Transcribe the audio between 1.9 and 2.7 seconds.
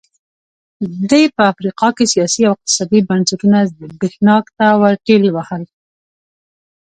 کې سیاسي او